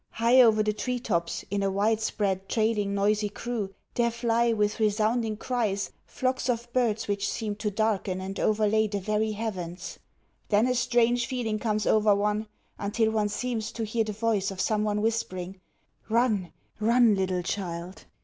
[0.13, 5.37] High over the tree tops, in a widespread, trailing, noisy crew, there fly, with resounding
[5.37, 9.99] cries, flocks of birds which seem to darken and overlay the very heavens.
[10.49, 12.47] Then a strange feeling comes over one,
[12.79, 15.61] until one seems to hear the voice of some one whispering:
[16.09, 18.05] "Run, run, little child!